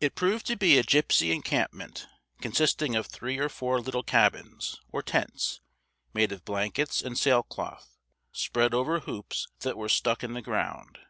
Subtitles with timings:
[0.00, 2.08] It proved to be a gipsy encampment,
[2.40, 5.60] consisting of three or four little cabins, or tents,
[6.14, 7.98] made of blankets and sail cloth,
[8.32, 11.00] spread over hoops that were stuck in the ground.